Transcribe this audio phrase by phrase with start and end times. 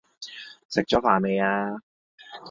[0.67, 1.79] 食左飯未呀